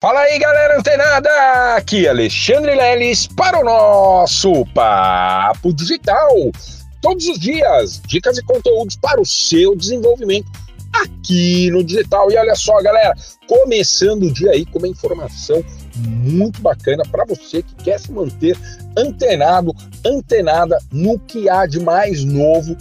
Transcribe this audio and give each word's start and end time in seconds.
Fala 0.00 0.20
aí, 0.20 0.38
galera 0.38 0.78
antenada! 0.78 1.28
Aqui 1.74 2.06
Alexandre 2.06 2.72
Leles 2.72 3.26
para 3.26 3.58
o 3.58 3.64
nosso 3.64 4.64
Papo 4.66 5.72
Digital. 5.72 6.52
Todos 7.02 7.26
os 7.26 7.36
dias, 7.36 8.00
dicas 8.06 8.38
e 8.38 8.44
conteúdos 8.44 8.94
para 8.94 9.20
o 9.20 9.26
seu 9.26 9.74
desenvolvimento 9.74 10.46
aqui 10.92 11.68
no 11.72 11.82
digital. 11.82 12.30
E 12.30 12.36
olha 12.36 12.54
só, 12.54 12.80
galera, 12.80 13.12
começando 13.48 14.22
o 14.22 14.32
dia 14.32 14.52
aí 14.52 14.64
com 14.66 14.78
uma 14.78 14.86
informação 14.86 15.64
muito 15.96 16.62
bacana 16.62 17.02
para 17.10 17.24
você 17.24 17.60
que 17.60 17.74
quer 17.82 17.98
se 17.98 18.12
manter 18.12 18.56
antenado, 18.96 19.74
antenada 20.06 20.78
no 20.92 21.18
que 21.18 21.50
há 21.50 21.66
de 21.66 21.80
mais 21.80 22.22
novo 22.22 22.76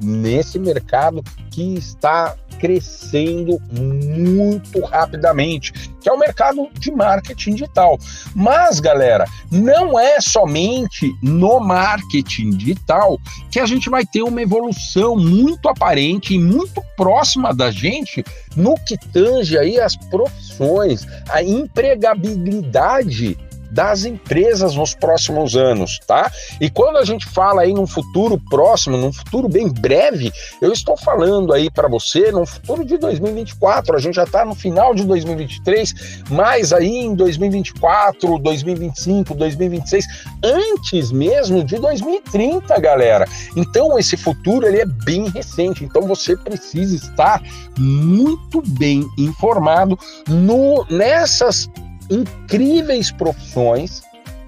nesse 0.00 0.58
mercado 0.58 1.22
que 1.50 1.74
está 1.74 2.36
crescendo 2.58 3.58
muito 3.72 4.80
rapidamente, 4.84 5.72
que 6.00 6.08
é 6.08 6.12
o 6.12 6.18
mercado 6.18 6.68
de 6.78 6.92
marketing 6.92 7.52
digital. 7.52 7.98
Mas, 8.34 8.80
galera, 8.80 9.24
não 9.50 9.98
é 9.98 10.20
somente 10.20 11.10
no 11.22 11.58
marketing 11.58 12.50
digital 12.50 13.18
que 13.50 13.58
a 13.58 13.66
gente 13.66 13.88
vai 13.88 14.04
ter 14.04 14.22
uma 14.22 14.42
evolução 14.42 15.16
muito 15.16 15.68
aparente 15.68 16.34
e 16.34 16.38
muito 16.38 16.82
próxima 16.96 17.54
da 17.54 17.70
gente 17.70 18.22
no 18.54 18.74
que 18.74 18.96
tange 19.12 19.56
aí 19.56 19.80
as 19.80 19.96
profissões, 19.96 21.06
a 21.30 21.42
empregabilidade 21.42 23.38
das 23.70 24.04
empresas 24.04 24.74
nos 24.74 24.94
próximos 24.94 25.56
anos, 25.56 25.98
tá? 26.06 26.30
E 26.60 26.68
quando 26.68 26.96
a 26.96 27.04
gente 27.04 27.26
fala 27.26 27.62
aí 27.62 27.72
num 27.72 27.86
futuro 27.86 28.40
próximo, 28.50 28.96
num 28.96 29.12
futuro 29.12 29.48
bem 29.48 29.68
breve, 29.68 30.32
eu 30.60 30.72
estou 30.72 30.96
falando 30.96 31.52
aí 31.52 31.70
para 31.70 31.88
você 31.88 32.32
num 32.32 32.46
futuro 32.46 32.84
de 32.84 32.98
2024. 32.98 33.96
A 33.96 34.00
gente 34.00 34.14
já 34.14 34.24
está 34.24 34.44
no 34.44 34.54
final 34.54 34.94
de 34.94 35.04
2023, 35.04 36.22
mas 36.30 36.72
aí 36.72 36.88
em 36.88 37.14
2024, 37.14 38.38
2025, 38.38 39.34
2026, 39.34 40.06
antes 40.42 41.12
mesmo 41.12 41.64
de 41.64 41.76
2030, 41.76 42.78
galera. 42.80 43.26
Então 43.56 43.98
esse 43.98 44.16
futuro 44.16 44.66
ele 44.66 44.80
é 44.80 44.86
bem 44.86 45.28
recente. 45.28 45.84
Então 45.84 46.02
você 46.02 46.36
precisa 46.36 46.96
estar 46.96 47.42
muito 47.78 48.62
bem 48.62 49.08
informado 49.18 49.98
no 50.28 50.84
nessas 50.90 51.68
incríveis 52.10 53.10
profissões 53.10 54.02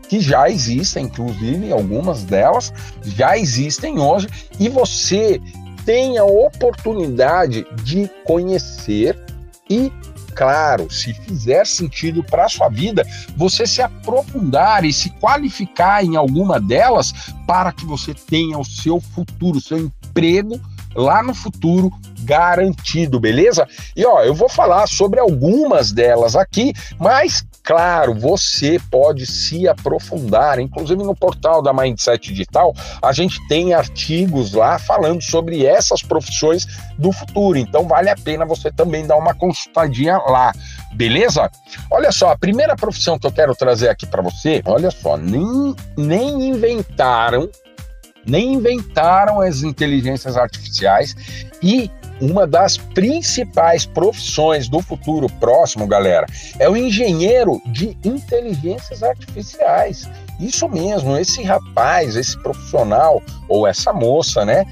que 0.08 0.20
já 0.20 0.50
existem, 0.50 1.06
inclusive 1.06 1.72
algumas 1.72 2.24
delas 2.24 2.72
já 3.02 3.38
existem 3.38 3.98
hoje, 3.98 4.28
e 4.60 4.68
você 4.68 5.40
tem 5.86 6.18
a 6.18 6.24
oportunidade 6.24 7.66
de 7.82 8.10
conhecer 8.24 9.18
e, 9.70 9.90
claro, 10.34 10.90
se 10.92 11.14
fizer 11.14 11.66
sentido 11.66 12.22
para 12.22 12.44
a 12.44 12.48
sua 12.48 12.68
vida, 12.68 13.06
você 13.36 13.66
se 13.66 13.80
aprofundar 13.80 14.84
e 14.84 14.92
se 14.92 15.08
qualificar 15.10 16.04
em 16.04 16.16
alguma 16.16 16.60
delas 16.60 17.12
para 17.46 17.72
que 17.72 17.86
você 17.86 18.12
tenha 18.12 18.58
o 18.58 18.64
seu 18.64 19.00
futuro, 19.00 19.60
seu 19.60 19.78
emprego 19.78 20.60
lá 20.94 21.22
no 21.22 21.34
futuro 21.34 21.90
garantido, 22.20 23.18
beleza? 23.18 23.66
E 23.96 24.04
ó, 24.04 24.22
eu 24.22 24.34
vou 24.34 24.48
falar 24.48 24.86
sobre 24.86 25.18
algumas 25.18 25.90
delas 25.90 26.36
aqui, 26.36 26.72
mas 26.98 27.44
Claro, 27.64 28.12
você 28.12 28.80
pode 28.90 29.24
se 29.24 29.68
aprofundar, 29.68 30.58
inclusive 30.58 31.02
no 31.04 31.14
portal 31.14 31.62
da 31.62 31.72
Mindset 31.72 32.28
Digital, 32.32 32.74
a 33.00 33.12
gente 33.12 33.38
tem 33.46 33.72
artigos 33.72 34.52
lá 34.52 34.78
falando 34.80 35.22
sobre 35.22 35.64
essas 35.64 36.02
profissões 36.02 36.66
do 36.98 37.12
futuro. 37.12 37.56
Então 37.56 37.86
vale 37.86 38.10
a 38.10 38.16
pena 38.16 38.44
você 38.44 38.70
também 38.70 39.06
dar 39.06 39.16
uma 39.16 39.32
consultadinha 39.32 40.18
lá, 40.18 40.52
beleza? 40.94 41.48
Olha 41.88 42.10
só, 42.10 42.32
a 42.32 42.38
primeira 42.38 42.74
profissão 42.74 43.16
que 43.16 43.26
eu 43.26 43.32
quero 43.32 43.54
trazer 43.54 43.88
aqui 43.88 44.06
para 44.06 44.22
você, 44.22 44.60
olha 44.64 44.90
só, 44.90 45.16
nem, 45.16 45.74
nem 45.96 46.48
inventaram 46.48 47.48
nem 48.24 48.52
inventaram 48.52 49.40
as 49.40 49.62
inteligências 49.62 50.36
artificiais 50.36 51.14
e 51.60 51.90
uma 52.22 52.46
das 52.46 52.76
principais 52.76 53.84
profissões 53.84 54.68
do 54.68 54.80
futuro 54.80 55.28
próximo, 55.40 55.86
galera, 55.86 56.26
é 56.58 56.68
o 56.70 56.76
engenheiro 56.76 57.60
de 57.66 57.96
inteligências 58.04 59.02
artificiais. 59.02 60.08
Isso 60.38 60.68
mesmo, 60.68 61.16
esse 61.16 61.42
rapaz, 61.42 62.14
esse 62.14 62.40
profissional, 62.40 63.20
ou 63.48 63.66
essa 63.66 63.92
moça, 63.92 64.44
né? 64.44 64.64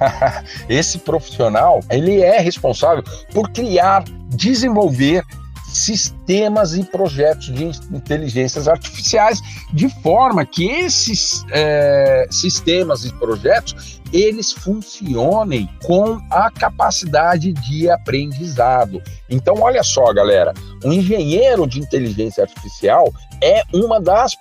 esse 0.68 0.98
profissional, 0.98 1.80
ele 1.90 2.20
é 2.20 2.38
responsável 2.38 3.02
por 3.32 3.50
criar, 3.50 4.04
desenvolver 4.28 5.24
sistemas 5.66 6.74
e 6.74 6.82
projetos 6.82 7.46
de 7.46 7.64
inteligências 7.94 8.68
artificiais, 8.68 9.40
de 9.72 9.88
forma 10.02 10.44
que 10.44 10.68
esses 10.68 11.44
é, 11.50 12.26
sistemas 12.30 13.04
e 13.04 13.12
projetos 13.14 13.99
eles 14.12 14.52
funcionem 14.52 15.68
com 15.84 16.20
a 16.30 16.50
capacidade 16.50 17.52
de 17.52 17.90
aprendizado. 17.90 19.02
Então, 19.28 19.56
olha 19.60 19.82
só, 19.82 20.12
galera, 20.12 20.52
um 20.84 20.92
engenheiro 20.92 21.66
de 21.66 21.80
inteligência 21.80 22.42
artificial 22.42 23.12
é 23.42 23.62
uma 23.72 24.00
das 24.00 24.34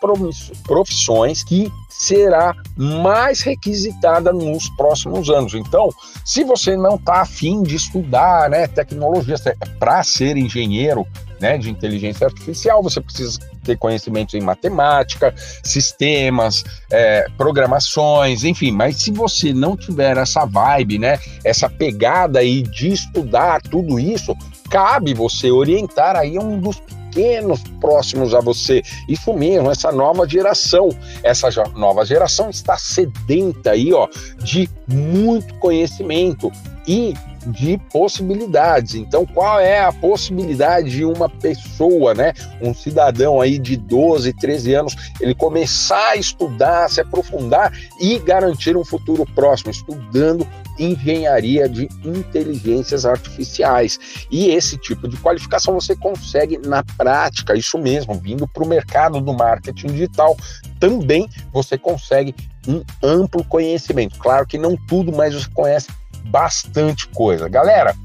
profissões 0.64 1.44
que 1.44 1.72
será 1.90 2.54
mais 2.76 3.42
requisitada 3.42 4.32
nos 4.32 4.70
próximos 4.72 5.30
anos. 5.30 5.54
Então, 5.54 5.90
se 6.26 6.44
você 6.44 6.76
não 6.76 6.96
está 6.96 7.22
afim 7.22 7.62
de 7.64 7.76
estudar 7.76 8.50
né, 8.50 8.68
tecnologia 8.68 9.36
para 9.80 10.04
ser 10.04 10.38
engenheiro 10.38 11.06
né, 11.40 11.58
de 11.58 11.70
inteligência 11.70 12.28
artificial, 12.28 12.84
você 12.84 13.02
precisa 13.02 13.40
ter 13.64 13.78
conhecimentos 13.78 14.34
em 14.36 14.42
matemática, 14.42 15.34
sistemas, 15.64 16.64
é, 16.92 17.26
programações, 17.38 18.44
enfim. 18.44 18.72
Mas 18.72 18.98
se 18.98 19.12
você 19.12 19.54
não 19.54 19.76
tiver 19.76 20.18
essa 20.18 20.46
vibe, 20.46 21.00
né, 21.00 21.20
essa 21.44 21.70
pegada 21.70 22.40
aí 22.40 22.64
de 22.64 22.90
estudar 22.90 23.62
tudo 23.62 24.00
isso, 24.00 24.36
cabe 24.70 25.14
você 25.14 25.52
orientar 25.52 26.16
aí 26.16 26.38
um 26.38 26.60
dos 26.60 26.80
pequenos 27.10 27.62
próximos 27.82 28.34
a 28.34 28.40
você. 28.40 28.82
Isso 29.08 29.34
mesmo, 29.34 29.72
essa 29.72 29.92
nova 29.92 30.28
geração. 30.28 30.90
Essa 31.24 31.50
nova 31.76 32.06
geração 32.06 32.50
está 32.50 32.78
sedenta 32.78 33.72
aí, 33.72 33.92
ó, 33.94 34.08
de 34.38 34.70
muito 34.88 35.54
conhecimento 35.56 36.52
e 36.88 37.14
de 37.48 37.78
possibilidades. 37.92 38.96
Então, 38.96 39.26
qual 39.26 39.60
é 39.60 39.82
a 39.82 39.92
possibilidade 39.92 40.90
de 40.90 41.06
uma 41.06 41.30
pessoa, 41.30 42.14
né, 42.14 42.34
um 42.62 42.74
cidadão 42.74 43.40
aí 43.40 43.58
de 43.58 43.76
12, 43.76 44.34
13 44.34 44.74
anos, 44.74 44.96
ele 45.20 45.34
começar 45.34 46.10
a 46.10 46.16
estudar, 46.16 46.90
se 46.90 47.02
aprofundar 47.02 47.74
e 48.00 48.20
garantir 48.20 48.76
um 48.76 48.86
futuro 48.86 49.26
próximo, 49.34 49.72
estudando 49.72 50.48
engenharia 50.78 51.68
de 51.68 51.90
inteligências 52.06 53.06
artificiais. 53.06 54.00
E 54.32 54.50
esse 54.50 54.78
tipo 54.78 55.08
de 55.08 55.18
qualificação 55.18 55.74
você 55.74 55.96
consegue 55.96 56.58
na 56.58 56.84
prática, 56.98 57.56
isso 57.56 57.78
mesmo, 57.78 58.16
vindo 58.16 58.48
para 58.48 58.64
o 58.64 58.68
mercado 58.68 59.20
do 59.20 59.34
marketing 59.34 59.88
digital, 59.88 60.38
também 60.80 61.28
você 61.52 61.78
consegue 61.78 62.34
um 62.68 62.84
amplo 63.04 63.44
conhecimento. 63.44 64.18
Claro 64.20 64.46
que 64.46 64.58
não 64.58 64.78
tudo, 64.88 65.12
mas 65.12 65.34
você 65.34 65.50
conhece 65.54 65.90
bastante 66.26 67.08
coisa. 67.10 67.48
Galera, 67.50 67.96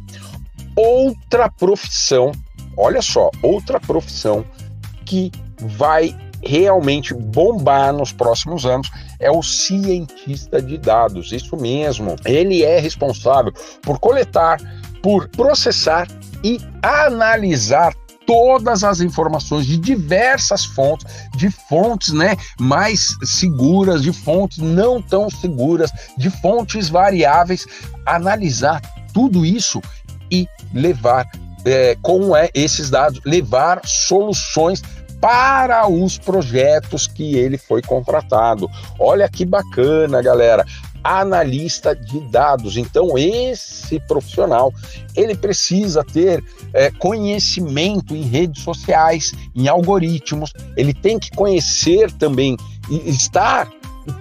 outra 0.77 1.49
profissão, 1.51 2.33
olha 2.77 3.03
só, 3.03 3.31
outra 3.43 3.79
profissão 3.81 4.45
que 5.05 5.31
vai 5.61 6.17
realmente 6.43 7.15
bombar 7.15 7.93
nos 7.93 8.13
próximos 8.13 8.67
anos 8.67 8.91
é 9.19 9.31
o 9.31 9.43
cientista 9.43 10.61
de 10.61 10.77
dados. 10.77 11.33
Isso 11.33 11.57
mesmo. 11.57 12.17
Ele 12.25 12.63
é 12.63 12.79
responsável 12.79 13.53
por 13.83 13.99
coletar, 13.99 14.61
por 15.03 15.29
processar 15.29 16.07
e 16.43 16.61
analisar 16.83 17.95
todas 18.27 18.85
as 18.85 19.01
informações 19.01 19.67
de 19.67 19.77
diversas 19.77 20.65
fontes, 20.65 21.07
de 21.37 21.51
fontes 21.51 22.13
né, 22.13 22.37
mais 22.59 23.17
seguras, 23.23 24.03
de 24.03 24.13
fontes 24.13 24.59
não 24.59 25.01
tão 25.01 25.29
seguras, 25.31 25.91
de 26.17 26.31
fontes 26.31 26.89
variáveis, 26.89 27.67
analisar 28.07 28.81
tudo 29.13 29.45
isso 29.45 29.81
e 30.31 30.49
levar 30.73 31.27
é, 31.65 31.97
com 32.03 32.37
é, 32.37 32.51
esses 32.55 32.91
dados, 32.91 33.21
levar 33.25 33.81
soluções 33.85 34.83
para 35.21 35.89
os 35.89 36.19
projetos 36.19 37.07
que 37.07 37.37
ele 37.37 37.57
foi 37.57 37.81
contratado. 37.81 38.69
Olha 38.99 39.29
que 39.29 39.47
bacana, 39.47 40.21
galera 40.21 40.65
analista 41.05 41.95
de 41.95 42.19
dados. 42.31 42.79
Então, 42.79 43.19
esse 43.19 44.01
profissional 44.01 44.73
ele 45.15 45.37
precisa 45.37 46.03
ter 46.03 46.43
é, 46.73 46.91
conhecimento 46.91 48.17
em 48.17 48.23
redes 48.23 48.63
sociais, 48.63 49.33
em 49.55 49.69
algoritmos. 49.69 50.53
Ele 50.77 50.95
tem 50.95 51.19
que 51.19 51.31
conhecer 51.31 52.11
também 52.13 52.57
e 52.91 53.11
estar 53.11 53.69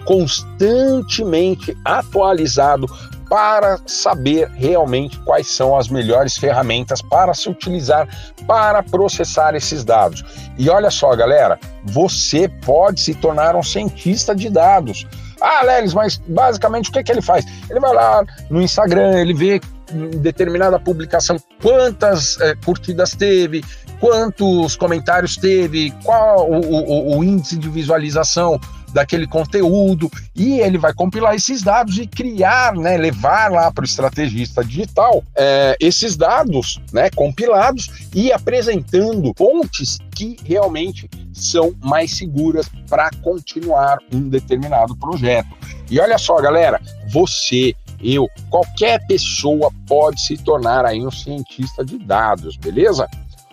constantemente 0.05 1.75
atualizado 1.83 2.87
para 3.29 3.79
saber 3.87 4.47
realmente 4.49 5.17
quais 5.21 5.47
são 5.47 5.75
as 5.75 5.87
melhores 5.87 6.37
ferramentas 6.37 7.01
para 7.01 7.33
se 7.33 7.49
utilizar 7.49 8.07
para 8.45 8.83
processar 8.83 9.55
esses 9.55 9.83
dados. 9.83 10.23
E 10.57 10.69
olha 10.69 10.91
só, 10.91 11.15
galera, 11.15 11.59
você 11.83 12.47
pode 12.47 13.01
se 13.01 13.15
tornar 13.15 13.55
um 13.55 13.63
cientista 13.63 14.35
de 14.35 14.49
dados. 14.49 15.07
Ah, 15.43 15.61
Lelis, 15.65 15.93
mas 15.93 16.15
basicamente 16.25 16.89
o 16.89 16.93
que, 16.93 17.03
que 17.03 17.11
ele 17.11 17.21
faz? 17.21 17.45
Ele 17.69 17.79
vai 17.81 17.93
lá 17.93 18.23
no 18.49 18.61
Instagram, 18.61 19.19
ele 19.19 19.33
vê 19.33 19.59
em 19.91 20.09
determinada 20.11 20.79
publicação 20.79 21.35
quantas 21.61 22.39
é, 22.39 22.55
curtidas 22.55 23.11
teve, 23.11 23.61
quantos 23.99 24.77
comentários 24.77 25.35
teve, 25.35 25.91
qual 26.01 26.49
o, 26.49 26.61
o, 26.61 27.17
o 27.17 27.23
índice 27.25 27.57
de 27.57 27.67
visualização 27.67 28.57
daquele 28.93 29.27
conteúdo 29.27 30.09
e 30.35 30.59
ele 30.59 30.77
vai 30.77 30.93
compilar 30.93 31.35
esses 31.35 31.61
dados 31.61 31.97
e 31.97 32.07
criar, 32.07 32.73
né, 32.75 32.97
levar 32.97 33.51
lá 33.51 33.71
para 33.71 33.81
o 33.81 33.85
estrategista 33.85 34.63
digital 34.63 35.23
é, 35.35 35.75
esses 35.79 36.15
dados, 36.15 36.79
né, 36.91 37.09
compilados 37.09 37.89
e 38.13 38.31
apresentando 38.31 39.33
fontes 39.37 39.99
que 40.11 40.37
realmente 40.45 41.09
são 41.33 41.73
mais 41.83 42.15
seguras 42.15 42.69
para 42.87 43.09
continuar 43.21 43.97
um 44.13 44.29
determinado 44.29 44.95
projeto. 44.95 45.49
E 45.89 45.99
olha 45.99 46.17
só, 46.17 46.39
galera, 46.39 46.79
você 47.11 47.75
eu, 48.03 48.27
qualquer 48.49 48.99
pessoa 49.07 49.71
pode 49.87 50.19
se 50.19 50.37
tornar 50.37 50.85
aí 50.85 51.05
um 51.05 51.11
cientista 51.11 51.85
de 51.85 51.97
dados, 51.97 52.57
beleza? 52.57 53.07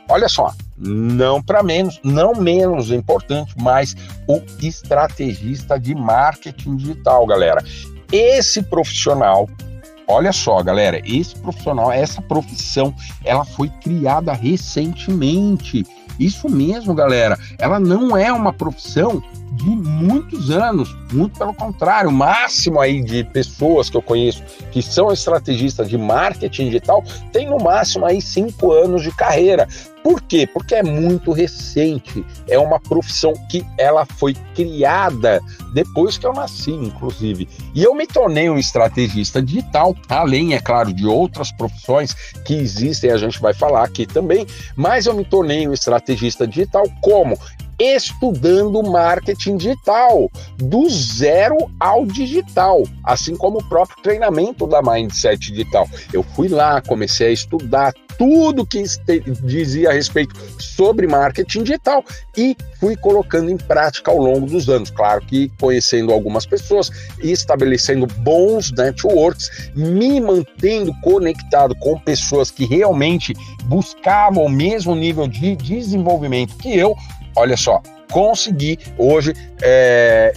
Olha 0.09 0.29
só, 0.29 0.53
não 0.81 1.43
para 1.43 1.63
menos, 1.63 2.01
não 2.03 2.35
menos 2.35 2.91
importante, 2.91 3.55
mas 3.61 3.95
o 4.27 4.41
estrategista 4.61 5.79
de 5.79 5.95
marketing 5.95 6.77
digital, 6.77 7.27
galera. 7.27 7.63
Esse 8.11 8.63
profissional, 8.63 9.49
olha 10.09 10.33
só, 10.33 10.63
galera, 10.63 11.01
esse 11.05 11.37
profissional, 11.37 11.93
essa 11.93 12.23
profissão, 12.23 12.95
ela 13.25 13.45
foi 13.45 13.69
criada 13.69 14.33
recentemente. 14.33 15.87
Isso 16.19 16.49
mesmo, 16.49 16.95
galera. 16.95 17.39
Ela 17.59 17.79
não 17.79 18.17
é 18.17 18.33
uma 18.33 18.53
profissão 18.53 19.23
de 19.61 19.69
muitos 19.69 20.51
anos, 20.51 20.97
muito 21.13 21.39
pelo 21.39 21.55
contrário, 21.55 22.09
o 22.09 22.13
máximo 22.13 22.81
aí 22.81 23.03
de 23.03 23.25
pessoas 23.25 23.91
que 23.91 23.97
eu 23.97 24.03
conheço 24.03 24.43
que 24.73 24.81
são 24.81 25.13
estrategistas 25.13 25.89
de 25.89 25.99
marketing 25.99 26.67
digital 26.67 27.05
tem 27.33 27.49
no 27.49 27.59
máximo 27.59 28.07
aí 28.07 28.21
cinco 28.23 28.73
anos 28.73 29.03
de 29.03 29.11
carreira. 29.11 29.69
Por 30.03 30.23
quê? 30.23 30.47
Porque 30.47 30.75
é 30.75 30.83
muito 30.83 31.31
recente, 31.31 32.25
é 32.49 32.59
uma 32.59 32.81
profissão 32.81 33.35
que 33.51 33.63
ela 33.77 34.07
foi 34.07 34.35
criada 34.55 35.41
depois 35.75 36.17
que 36.17 36.27
eu 36.27 36.33
nasci, 36.33 36.71
inclusive. 36.71 37.47
E 37.75 37.85
eu 37.85 37.95
me 37.95 38.07
tornei 38.07 38.49
um 38.49 38.57
estrategista 38.57 39.43
digital, 39.43 39.95
além, 40.09 40.55
é 40.55 40.61
claro, 40.61 40.91
de 40.93 41.07
outras 41.07 41.53
profissões 41.53 42.15
que 42.47 42.55
existem, 42.55 43.11
a 43.11 43.19
gente 43.19 43.39
vai 43.41 43.53
falar 43.53 43.85
aqui 43.85 44.07
também, 44.07 44.47
mas 44.75 45.05
eu 45.05 45.13
me 45.13 45.25
tornei 45.25 45.69
um 45.69 45.73
estrategista 45.75 46.47
digital 46.47 46.85
como? 47.03 47.39
Estudando 47.81 48.83
marketing 48.83 49.57
digital, 49.57 50.31
do 50.59 50.89
zero 50.91 51.57
ao 51.81 52.05
digital, 52.05 52.83
assim 53.03 53.35
como 53.35 53.59
o 53.59 53.69
próprio 53.69 53.97
treinamento 54.03 54.67
da 54.67 54.83
Mindset 54.83 55.51
Digital. 55.51 55.89
Eu 56.13 56.23
fui 56.23 56.49
lá, 56.49 56.83
comecei 56.83 57.29
a 57.29 57.33
estudar 57.33 57.95
tudo 58.19 58.67
que 58.67 58.83
dizia 59.45 59.89
a 59.89 59.93
respeito 59.95 60.37
sobre 60.59 61.07
marketing 61.07 61.63
digital 61.63 62.05
e 62.37 62.55
fui 62.79 62.95
colocando 62.95 63.51
em 63.51 63.57
prática 63.57 64.11
ao 64.11 64.19
longo 64.19 64.47
dos 64.47 64.69
anos. 64.69 64.91
Claro 64.91 65.23
que 65.23 65.51
conhecendo 65.59 66.13
algumas 66.13 66.45
pessoas 66.45 66.91
estabelecendo 67.23 68.07
bons 68.19 68.73
networks, 68.73 69.71
me 69.75 70.21
mantendo 70.21 70.93
conectado 71.01 71.75
com 71.77 71.99
pessoas 71.99 72.51
que 72.51 72.67
realmente 72.67 73.33
buscavam 73.65 74.45
o 74.45 74.51
mesmo 74.51 74.95
nível 74.95 75.27
de 75.27 75.57
desenvolvimento 75.57 76.59
que 76.59 76.77
eu, 76.77 76.95
olha 77.37 77.57
só, 77.57 77.83
consegui 78.11 78.79
hoje 78.99 79.33
é, 79.63 80.33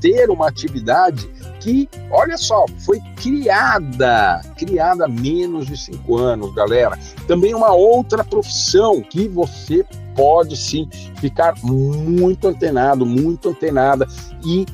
ter 0.00 0.30
uma 0.30 0.48
atividade 0.48 1.28
que, 1.60 1.88
olha 2.10 2.38
só, 2.38 2.64
foi 2.78 3.00
criada, 3.16 4.40
criada 4.56 5.06
há 5.06 5.08
menos 5.08 5.66
de 5.66 5.76
cinco 5.76 6.16
anos, 6.16 6.54
galera. 6.54 6.98
Também 7.26 7.54
uma 7.54 7.72
outra 7.72 8.22
profissão 8.22 9.00
que 9.00 9.28
você 9.28 9.84
pode 10.14 10.56
sim 10.56 10.88
ficar 11.20 11.54
muito 11.62 12.48
antenado, 12.48 13.04
muito 13.04 13.48
antenada 13.48 14.06
e 14.44 14.66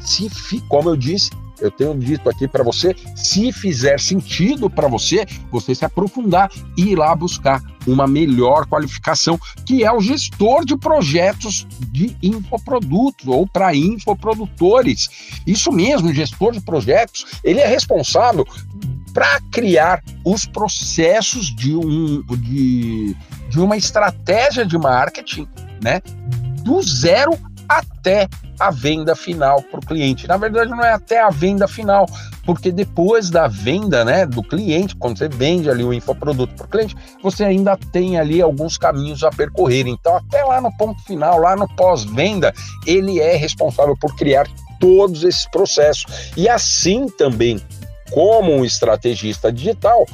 se, 0.00 0.28
como 0.68 0.90
eu 0.90 0.96
disse, 0.96 1.30
eu 1.60 1.70
tenho 1.70 1.94
dito 1.96 2.28
aqui 2.28 2.48
para 2.48 2.64
você, 2.64 2.94
se 3.14 3.52
fizer 3.52 4.00
sentido 4.00 4.68
para 4.68 4.88
você, 4.88 5.24
você 5.50 5.74
se 5.74 5.84
aprofundar 5.84 6.50
e 6.76 6.90
ir 6.90 6.96
lá 6.96 7.14
buscar 7.14 7.62
uma 7.86 8.06
melhor 8.06 8.66
qualificação, 8.66 9.38
que 9.66 9.84
é 9.84 9.92
o 9.92 10.00
gestor 10.00 10.64
de 10.64 10.76
projetos 10.76 11.66
de 11.90 12.16
infoprodutos 12.22 13.26
ou 13.26 13.46
para 13.46 13.74
infoprodutores. 13.74 15.40
Isso 15.46 15.70
mesmo, 15.72 16.12
gestor 16.12 16.52
de 16.52 16.60
projetos, 16.60 17.26
ele 17.44 17.60
é 17.60 17.66
responsável 17.66 18.46
para 19.12 19.40
criar 19.50 20.02
os 20.24 20.46
processos 20.46 21.54
de, 21.54 21.74
um, 21.74 22.22
de, 22.38 23.14
de 23.48 23.60
uma 23.60 23.76
estratégia 23.76 24.64
de 24.64 24.78
marketing, 24.78 25.46
né? 25.82 26.00
Do 26.64 26.80
zero 26.82 27.38
até 28.02 28.28
a 28.58 28.70
venda 28.70 29.14
final 29.14 29.62
para 29.62 29.78
o 29.78 29.86
cliente. 29.86 30.26
Na 30.26 30.36
verdade, 30.36 30.70
não 30.70 30.84
é 30.84 30.92
até 30.92 31.22
a 31.22 31.30
venda 31.30 31.68
final, 31.68 32.06
porque 32.44 32.72
depois 32.72 33.30
da 33.30 33.46
venda 33.46 34.04
né, 34.04 34.26
do 34.26 34.42
cliente, 34.42 34.96
quando 34.96 35.18
você 35.18 35.28
vende 35.28 35.70
ali 35.70 35.84
o 35.84 35.92
infoproduto 35.92 36.52
para 36.54 36.66
o 36.66 36.68
cliente, 36.68 36.96
você 37.22 37.44
ainda 37.44 37.76
tem 37.92 38.18
ali 38.18 38.42
alguns 38.42 38.76
caminhos 38.76 39.22
a 39.22 39.30
percorrer. 39.30 39.86
Então, 39.86 40.16
até 40.16 40.42
lá 40.42 40.60
no 40.60 40.76
ponto 40.76 41.00
final, 41.04 41.38
lá 41.38 41.54
no 41.54 41.68
pós-venda, 41.76 42.52
ele 42.84 43.20
é 43.20 43.36
responsável 43.36 43.96
por 43.96 44.14
criar 44.16 44.48
todos 44.80 45.22
esses 45.22 45.46
processos. 45.46 46.32
E 46.36 46.48
assim 46.48 47.06
também, 47.06 47.60
como 48.10 48.52
um 48.52 48.64
estrategista 48.64 49.52
digital, 49.52 50.04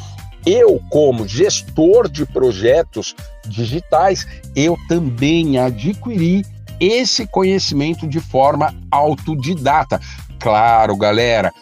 eu, 0.47 0.81
como 0.91 1.27
gestor 1.27 2.09
de 2.09 2.25
projetos 2.27 3.15
digitais, 3.47 4.27
eu 4.55 4.77
também 4.89 5.59
adquiri 5.59 6.45
esse 6.81 7.27
conhecimento 7.27 8.07
de 8.07 8.21
forma 8.21 8.75
autodidata. 8.91 10.01
Claro, 10.39 10.97
galera, 10.97 11.53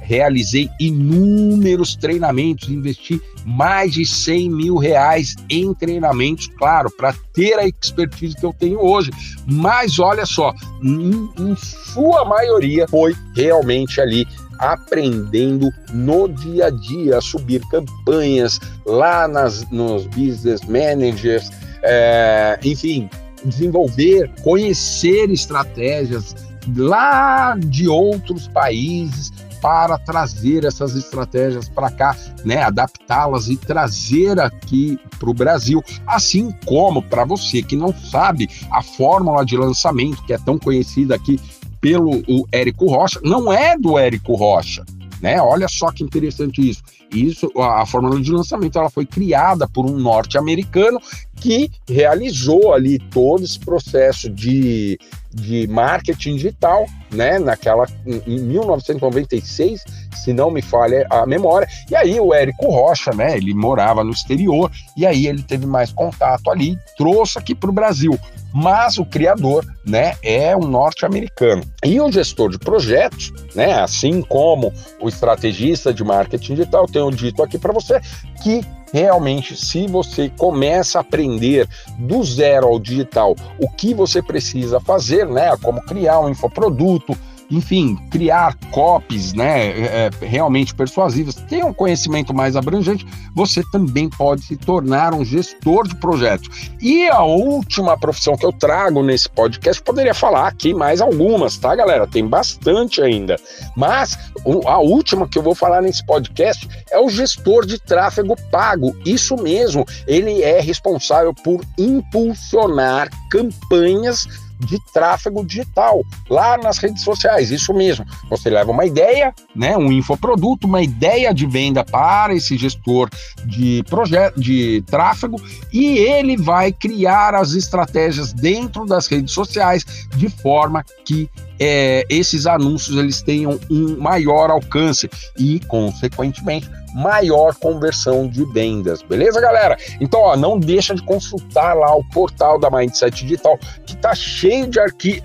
realizei 0.00 0.68
inúmeros 0.80 1.96
treinamentos, 1.96 2.68
investi 2.68 3.20
mais 3.44 3.92
de 3.92 4.04
100 4.04 4.50
mil 4.50 4.76
reais 4.76 5.34
em 5.48 5.72
treinamentos, 5.74 6.48
claro, 6.58 6.90
para 6.90 7.14
ter 7.32 7.58
a 7.58 7.66
expertise 7.66 8.36
que 8.36 8.44
eu 8.44 8.52
tenho 8.52 8.80
hoje. 8.80 9.10
Mas 9.46 9.98
olha 9.98 10.26
só, 10.26 10.52
em, 10.82 11.30
em 11.38 11.56
sua 11.56 12.24
maioria 12.24 12.86
foi 12.88 13.14
realmente 13.34 14.00
ali 14.00 14.26
aprendendo 14.58 15.72
no 15.92 16.28
dia 16.28 16.66
a 16.66 16.70
dia 16.70 17.18
a 17.18 17.20
subir 17.20 17.60
campanhas 17.68 18.60
lá 18.86 19.26
nas, 19.26 19.68
nos 19.70 20.06
business 20.06 20.60
managers, 20.62 21.50
é, 21.82 22.58
enfim, 22.62 23.10
desenvolver, 23.44 24.30
conhecer 24.42 25.30
estratégias 25.30 26.34
lá 26.76 27.56
de 27.58 27.88
outros 27.88 28.48
países 28.48 29.32
para 29.60 29.96
trazer 29.96 30.64
essas 30.64 30.96
estratégias 30.96 31.68
para 31.68 31.88
cá, 31.88 32.16
né, 32.44 32.62
adaptá-las 32.62 33.48
e 33.48 33.56
trazer 33.56 34.40
aqui 34.40 34.98
para 35.20 35.30
o 35.30 35.34
Brasil, 35.34 35.82
assim 36.04 36.52
como 36.66 37.00
para 37.00 37.24
você 37.24 37.62
que 37.62 37.76
não 37.76 37.94
sabe 37.94 38.50
a 38.72 38.82
fórmula 38.82 39.44
de 39.44 39.56
lançamento 39.56 40.24
que 40.24 40.32
é 40.32 40.38
tão 40.38 40.58
conhecida 40.58 41.14
aqui 41.14 41.38
pelo 41.80 42.22
o 42.28 42.46
Érico 42.50 42.86
Rocha, 42.86 43.20
não 43.22 43.52
é 43.52 43.78
do 43.78 43.96
Érico 43.96 44.34
Rocha, 44.34 44.84
né? 45.20 45.40
Olha 45.40 45.68
só 45.68 45.92
que 45.92 46.02
interessante 46.02 46.68
isso. 46.68 46.82
Isso, 47.12 47.50
a, 47.56 47.82
a 47.82 47.86
fórmula 47.86 48.20
de 48.20 48.32
lançamento, 48.32 48.78
ela 48.78 48.90
foi 48.90 49.04
criada 49.04 49.68
por 49.68 49.84
um 49.84 49.98
norte-americano 49.98 50.98
que 51.42 51.68
realizou 51.88 52.72
ali 52.72 53.00
todo 53.10 53.42
esse 53.42 53.58
processo 53.58 54.30
de, 54.30 54.96
de 55.34 55.66
marketing 55.66 56.36
digital, 56.36 56.86
né, 57.10 57.40
naquela 57.40 57.84
em 58.06 58.38
1996, 58.38 59.82
se 60.14 60.32
não 60.32 60.52
me 60.52 60.62
falha 60.62 61.04
a 61.10 61.26
memória. 61.26 61.66
E 61.90 61.96
aí 61.96 62.20
o 62.20 62.32
Érico 62.32 62.66
Rocha, 62.66 63.10
né, 63.10 63.36
ele 63.36 63.52
morava 63.52 64.04
no 64.04 64.12
exterior 64.12 64.70
e 64.96 65.04
aí 65.04 65.26
ele 65.26 65.42
teve 65.42 65.66
mais 65.66 65.90
contato 65.90 66.48
ali, 66.48 66.78
trouxe 66.96 67.40
aqui 67.40 67.56
para 67.56 67.70
o 67.70 67.72
Brasil. 67.72 68.16
Mas 68.54 68.98
o 68.98 69.04
criador, 69.04 69.66
né, 69.84 70.14
é 70.22 70.56
um 70.56 70.68
norte-americano. 70.68 71.64
E 71.84 72.00
o 72.00 72.12
gestor 72.12 72.50
de 72.50 72.58
projetos, 72.58 73.32
né, 73.52 73.72
assim 73.80 74.22
como 74.22 74.72
o 75.00 75.08
estrategista 75.08 75.92
de 75.92 76.04
marketing 76.04 76.54
digital, 76.54 76.86
tenho 76.86 77.10
dito 77.10 77.42
aqui 77.42 77.58
para 77.58 77.72
você 77.72 78.00
que 78.44 78.64
realmente, 78.92 79.56
se 79.56 79.86
você 79.86 80.30
começa 80.36 80.98
a 80.98 81.00
aprender 81.00 81.68
do 81.98 82.22
zero 82.22 82.66
ao 82.68 82.78
digital 82.78 83.34
o 83.58 83.68
que 83.68 83.94
você 83.94 84.22
precisa 84.22 84.78
fazer, 84.80 85.26
né, 85.26 85.56
como 85.62 85.82
criar 85.82 86.20
um 86.20 86.28
infoproduto, 86.28 87.16
enfim, 87.52 87.96
criar 88.10 88.56
copies, 88.70 89.34
né, 89.34 89.68
é, 89.68 90.10
é, 90.22 90.26
realmente 90.26 90.74
persuasivas, 90.74 91.34
tenha 91.34 91.66
um 91.66 91.74
conhecimento 91.74 92.32
mais 92.32 92.56
abrangente, 92.56 93.06
você 93.34 93.62
também 93.70 94.08
pode 94.08 94.42
se 94.42 94.56
tornar 94.56 95.12
um 95.12 95.22
gestor 95.22 95.86
de 95.86 95.94
projetos. 95.96 96.70
E 96.80 97.06
a 97.08 97.22
última 97.22 97.96
profissão 97.98 98.36
que 98.36 98.46
eu 98.46 98.52
trago 98.52 99.02
nesse 99.02 99.28
podcast, 99.28 99.82
poderia 99.82 100.14
falar 100.14 100.48
aqui 100.48 100.72
mais 100.72 101.00
algumas, 101.02 101.58
tá, 101.58 101.74
galera? 101.76 102.06
Tem 102.06 102.26
bastante 102.26 103.02
ainda. 103.02 103.36
Mas 103.76 104.18
a 104.66 104.78
última 104.78 105.28
que 105.28 105.38
eu 105.38 105.42
vou 105.42 105.54
falar 105.54 105.82
nesse 105.82 106.04
podcast 106.06 106.66
é 106.90 106.98
o 106.98 107.10
gestor 107.10 107.66
de 107.66 107.78
tráfego 107.78 108.34
pago. 108.50 108.96
Isso 109.04 109.36
mesmo, 109.36 109.84
ele 110.06 110.42
é 110.42 110.60
responsável 110.60 111.34
por 111.34 111.60
impulsionar 111.76 113.10
campanhas 113.30 114.26
de 114.64 114.78
tráfego 114.92 115.44
digital 115.44 116.04
lá 116.28 116.56
nas 116.56 116.78
redes 116.78 117.02
sociais. 117.02 117.50
Isso 117.50 117.72
mesmo. 117.74 118.04
Você 118.30 118.50
leva 118.50 118.70
uma 118.70 118.84
ideia, 118.84 119.34
né, 119.54 119.76
um 119.76 119.90
infoproduto, 119.90 120.66
uma 120.66 120.82
ideia 120.82 121.32
de 121.32 121.46
venda 121.46 121.84
para 121.84 122.34
esse 122.34 122.56
gestor 122.56 123.08
de 123.44 123.82
projeto 123.88 124.40
de 124.40 124.82
tráfego 124.86 125.40
e 125.72 125.98
ele 125.98 126.36
vai 126.36 126.72
criar 126.72 127.34
as 127.34 127.52
estratégias 127.52 128.32
dentro 128.32 128.86
das 128.86 129.06
redes 129.06 129.32
sociais 129.32 129.84
de 130.16 130.28
forma 130.28 130.84
que 131.04 131.28
é, 131.58 132.04
esses 132.08 132.46
anúncios 132.46 132.96
eles 132.96 133.22
tenham 133.22 133.58
um 133.70 133.96
maior 133.98 134.50
alcance 134.50 135.08
e, 135.38 135.60
consequentemente, 135.60 136.68
maior 136.92 137.54
conversão 137.54 138.28
de 138.28 138.44
vendas, 138.44 139.02
beleza, 139.02 139.40
galera? 139.40 139.76
Então, 140.00 140.20
ó, 140.20 140.36
não 140.36 140.58
deixa 140.58 140.94
de 140.94 141.02
consultar 141.02 141.74
lá 141.74 141.94
o 141.94 142.04
portal 142.10 142.58
da 142.58 142.70
Mindset 142.70 143.24
Digital, 143.24 143.58
que 143.86 143.96
tá 143.96 144.14
cheio 144.14 144.51
de 144.68 144.78
arqui 144.78 145.20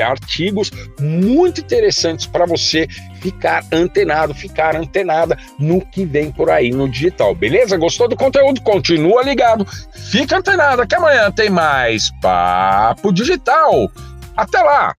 artigos 0.00 0.70
muito 0.98 1.60
interessantes 1.60 2.26
para 2.26 2.46
você 2.46 2.88
ficar 3.20 3.62
antenado, 3.70 4.32
ficar 4.32 4.74
antenada 4.74 5.36
no 5.58 5.84
que 5.84 6.04
vem 6.06 6.30
por 6.32 6.48
aí 6.48 6.70
no 6.70 6.88
digital, 6.88 7.34
beleza? 7.34 7.76
Gostou 7.76 8.08
do 8.08 8.16
conteúdo? 8.16 8.62
Continua 8.62 9.22
ligado, 9.22 9.66
fica 10.10 10.38
antenado 10.38 10.86
que 10.86 10.94
amanhã 10.94 11.30
tem 11.30 11.50
mais 11.50 12.10
Papo 12.22 13.12
Digital. 13.12 13.90
Até 14.34 14.62
lá! 14.62 14.90